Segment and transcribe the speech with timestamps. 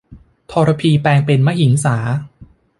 [0.51, 1.97] ทรพีแปลงเป็นมหิงสา